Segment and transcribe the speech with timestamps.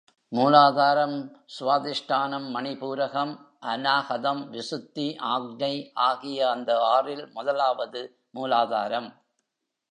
[0.31, 1.31] மூலாதாரம்,
[1.59, 3.33] சுவாதிஷ்டானம், மணிபூரகம்,
[3.61, 5.91] அநாகதம், விசுத்தி, ஆக்ஞை
[5.93, 8.17] ஆகிய அந்த ஆறில் முதலாவது
[8.33, 9.09] மூலாதாரம்.